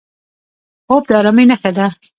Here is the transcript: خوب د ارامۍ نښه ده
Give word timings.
خوب 0.85 1.03
د 1.09 1.11
ارامۍ 1.19 1.45
نښه 1.49 1.71
ده 1.77 1.85